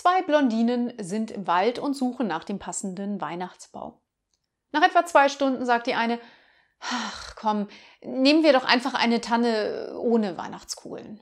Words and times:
Zwei 0.00 0.22
Blondinen 0.22 0.94
sind 0.96 1.30
im 1.30 1.46
Wald 1.46 1.78
und 1.78 1.92
suchen 1.92 2.26
nach 2.26 2.44
dem 2.44 2.58
passenden 2.58 3.20
Weihnachtsbaum. 3.20 4.00
Nach 4.72 4.82
etwa 4.82 5.04
zwei 5.04 5.28
Stunden 5.28 5.66
sagt 5.66 5.86
die 5.86 5.94
eine, 5.94 6.18
ach 6.78 7.36
komm, 7.36 7.68
nehmen 8.00 8.42
wir 8.42 8.54
doch 8.54 8.64
einfach 8.64 8.94
eine 8.94 9.20
Tanne 9.20 9.94
ohne 9.98 10.38
Weihnachtskugeln. 10.38 11.20